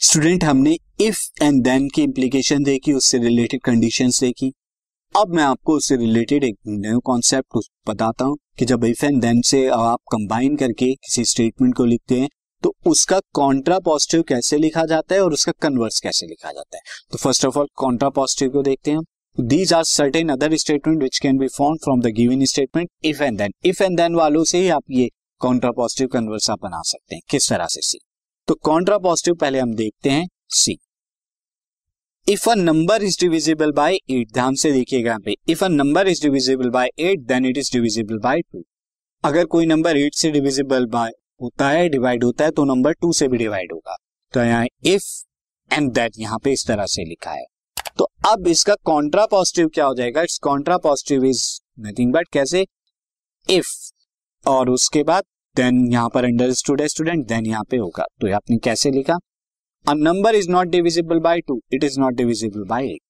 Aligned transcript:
Student 0.00 0.44
हमने 0.44 0.76
if 1.00 1.18
and 1.42 1.62
then 1.64 1.88
की 1.88 2.02
implication 2.02 2.62
देखी, 2.64 2.92
उससे 2.92 3.18
रिलेटेड 3.18 3.60
कंडीशंस 3.60 4.20
देखी। 4.20 4.52
अब 5.14 5.34
मैं 5.34 5.42
आपको 5.42 5.76
उससे 5.76 5.96
रिलेटेड 5.96 6.44
एक 6.44 6.56
न्यू 6.68 7.00
कॉन्सेप्ट 7.00 7.58
बताता 7.88 8.24
हूँ 8.24 8.36
कि 8.58 8.64
जब 8.64 8.84
इफ़ 8.84 9.04
एंड 9.06 9.20
देन 9.22 9.40
से 9.42 9.66
आप 9.68 9.98
कंबाइन 10.12 10.56
करके 10.56 10.92
किसी 10.94 11.24
स्टेटमेंट 11.24 11.74
को 11.74 11.84
लिखते 11.84 12.20
हैं 12.20 12.28
तो 12.62 12.74
उसका 12.86 13.20
कॉन्ट्रा 13.34 13.78
पॉजिटिव 13.78 14.22
कैसे 14.28 14.58
लिखा 14.58 14.84
जाता 14.86 15.14
है 15.14 15.20
और 15.20 15.32
उसका 15.32 15.52
कन्वर्स 15.62 16.00
कैसे 16.00 16.26
लिखा 16.26 16.52
जाता 16.52 16.76
है। 16.76 16.82
तो 17.12 17.18
first 17.18 17.46
of 17.46 17.58
all 17.58 17.68
Contra 17.76 18.08
positive 18.10 18.50
को 18.50 18.62
देखते 18.62 18.90
हैं 18.90 19.00
these 19.38 19.72
are 19.72 19.84
certain 19.84 20.28
other 20.28 20.56
statement 20.56 21.02
which 21.02 21.18
can 21.18 21.38
be 21.38 21.48
found 21.48 21.78
from 21.78 22.00
the 22.00 22.14
given 22.16 22.44
statement 22.46 22.88
if 23.04 23.22
and 23.22 23.38
then 23.38 23.52
if 23.64 23.82
and 23.82 23.96
then 23.96 24.14
वालों 24.14 24.44
से 24.44 24.58
ही 24.58 24.68
आप 24.68 24.84
ये 24.90 25.10
कॉन्ट्रा 25.40 25.70
पॉजिटिव 25.72 26.08
कन्वर्स 26.08 26.50
आप 26.50 26.62
बना 26.62 26.82
सकते 26.86 27.14
हैं। 27.14 27.22
किस 27.30 27.48
तरह 27.50 27.66
से 27.66 27.80
सी? 27.80 27.98
तो 28.48 28.54
कॉन्ट्रा 28.54 28.96
पॉजिटिव 28.98 29.34
पहले 29.34 29.58
हम 29.58 29.74
देखते 29.74 30.10
हैं 30.10 30.26
see 30.50 30.76
if 32.26 32.48
a 32.50 32.54
number 32.54 33.02
is 33.02 33.16
divisible 33.20 33.72
by 33.72 33.94
eight 33.94 34.32
ध्यान 34.32 34.54
से 34.54 34.72
देखिएगा 34.72 35.10
यहाँ 35.10 35.20
पे 35.20 35.34
if 35.48 35.64
a 35.64 35.68
number 35.68 36.08
is 36.08 36.22
divisible 36.22 36.70
by 36.70 36.88
eight 36.98 37.26
then 37.28 37.46
it 37.46 37.58
is 37.58 37.70
divisible 37.72 38.18
by 38.18 38.40
two 38.42 38.62
अगर 39.24 39.44
कोई 39.46 39.66
नंबर 39.66 39.96
एट 39.96 40.14
से 40.14 40.30
डिविजिबल 40.30 40.86
बाय 40.86 41.10
होता 41.42 41.68
है 41.68 41.88
डिवाइड 41.88 42.24
होता 42.24 42.44
है 42.44 42.50
तो 42.50 42.64
नंबर 42.64 42.92
टू 42.92 43.12
से 43.12 43.28
भी 43.28 43.38
डिवाइड 43.38 43.72
होगा। 43.72 43.96
तो 44.34 44.40
यहाँ 44.40 44.66
इफ़ 44.86 45.12
एंड 45.70 45.92
दैट 45.92 46.18
यहाँ 46.18 46.38
पे 46.44 46.52
इस 46.52 46.66
तरह 46.66 46.86
से 46.86 47.04
लिखा 47.04 47.30
है। 47.30 47.44
तो 47.98 48.08
अब 48.28 48.48
इसका 48.48 48.74
कॉन्ट्रा 48.84 49.26
पॉजिटिव 49.26 49.68
क्या 49.68 49.86
हो 49.86 49.94
जाएगा? 49.94 50.22
It's 50.22 50.38
contrapositive 50.78 51.24
is 51.24 51.44
nothing 51.80 52.12
but 52.12 52.28
कैसे? 52.32 52.66
इफ़ 53.48 53.68
और 54.44 54.70
उसके 54.70 55.02
बाद 55.02 55.24
देन 55.58 55.86
यहाँ 55.92 56.08
पर 56.14 56.24
अंडरस्टूड 56.24 56.80
है 56.80 56.88
स्टूडेंट 56.88 57.26
देन 57.26 57.46
यहाँ 57.46 57.64
पे 57.70 57.76
होगा। 57.76 58.04
तो 58.20 58.34
आपने 58.34 58.56
कैसे 58.64 58.90
लिखा? 58.90 59.18
A 59.86 59.94
number 59.96 60.34
is 60.34 60.48
not 60.50 60.68
divisible 60.68 61.18
by 61.20 61.40
two 61.40 61.60
it 61.74 61.84
is 61.84 62.00
not 62.00 62.14
divisible 62.14 62.64
by 62.68 62.86
eight 62.86 63.00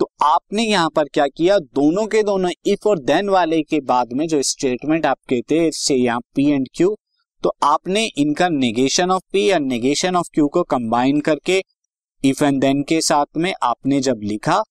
तो 0.00 0.08
आपने 0.24 0.62
यहाँ 0.62 0.90
पर 0.96 1.08
क्या 1.08 1.26
किया? 1.28 1.58
दोनों 1.58 2.06
के 2.06 2.22
दोनों 2.22 2.50
इफ़ 2.66 2.88
और 2.88 2.98
देन 3.00 3.28
वाले 3.28 3.62
के 3.62 3.80
बाद 3.82 4.12
में 4.12 4.26
जो 4.28 4.42
स्टेटमेंट 4.44 5.06
आप 5.06 5.18
कहते 5.30 5.70
से 5.74 5.94
यहाँ 5.94 6.20
पी 6.34 6.50
एंड 6.50 6.68
क्यू 6.74 6.94
तो 7.42 7.52
आपने 7.64 8.04
इनका 8.18 8.48
नेगेशन 8.50 9.10
ऑफ़ 9.10 9.22
पी 9.32 9.50
और 9.52 9.60
नेगेशन 9.62 10.16
ऑफ़ 10.16 10.28
क्यू 10.34 10.48
को 10.48 10.62
कंबाइन 10.66 11.20
करके 11.20 11.60
इफ़ 12.24 12.44
एंड 12.44 12.60
देन 12.60 12.82
के 12.82 13.00
साथ 13.02 13.36
में 13.36 13.52
आपने 13.62 14.00
जब 14.00 14.20
लिखा 14.24 14.62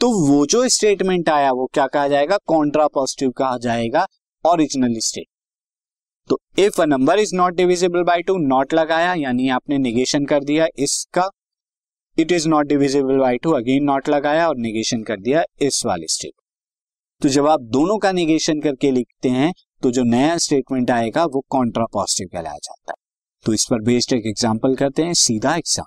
तो 0.00 0.10
वो 0.20 0.44
जो 0.46 0.68
स्टेटमेंट 0.68 1.28
आया, 1.28 1.50
वो 1.52 1.66
क्या 1.74 1.86
कहा 1.86 2.08
जाएगा? 2.08 2.36
कॉन्ट्रा 2.46 2.86
पॉजिटिव 2.86 3.30
कहा 3.32 3.56
जाएगा 3.58 4.06
ओरिजिनल 4.44 4.98
स्टेट 5.00 5.26
तो 6.30 6.38
if 6.58 6.80
a 6.82 6.84
number 6.86 7.18
is 7.18 7.34
not 7.36 7.54
divisible 7.54 8.02
by 8.04 8.22
two 8.22 8.36
not 8.38 8.74
लगाया, 8.74 9.14
यानी 9.14 9.48
आपने 9.50 9.78
निगेशन 9.78 10.24
कर 10.26 10.44
दिया, 10.44 10.66
इसका 10.78 11.28
it 12.16 12.32
is 12.32 12.48
not 12.48 12.66
divisible 12.66 13.18
by 13.18 13.38
two 13.38 13.50
again 13.52 13.84
not 13.84 14.08
लगाया 14.08 14.48
और 14.48 14.56
निगेशन 14.58 15.02
कर 15.02 15.20
दिया 15.20 15.42
इस 15.62 15.82
वाले 15.86 16.06
स्टेटमेंट 16.08 17.22
तो 17.22 17.28
जब 17.30 17.46
आप 17.46 17.60
दोनों 17.72 17.98
का 17.98 18.12
निगेशन 18.12 18.60
करके 18.60 18.90
लिखते 18.90 19.28
हैं 19.30 19.52
तो 19.82 19.90
जो 19.90 20.02
नया 20.04 20.36
स्टेटमेंट 20.38 20.90
आएगा, 20.90 21.24
वो 21.24 21.44
कॉन्ट्रा 21.50 21.84
पॉजिटिव 21.92 22.28
कहलाया 22.28 22.58
जाता 22.58 22.92
है। 22.92 23.02
तो 23.44 23.52
इस 23.52 23.66
पर 23.70 23.80
बेस्ड 23.82 24.12
एक 24.12 24.26
एग्ज़ाम्पल 24.26 24.74
करते 24.76 25.02
हैं, 25.02 25.14
सीधा 25.14 25.54
exam 25.56 25.86